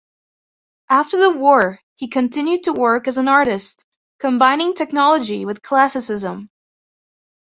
[0.89, 3.85] After the war he continued to work as an artist,
[4.17, 6.49] combining technology with classicism.